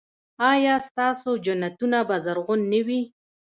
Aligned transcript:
ایا 0.51 0.75
ستاسو 0.87 1.29
جنتونه 1.45 1.99
به 2.07 2.15
زرغون 2.25 2.61
نه 2.71 2.79
وي؟ 2.87 3.01